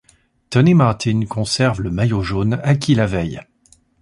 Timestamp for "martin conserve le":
0.73-1.91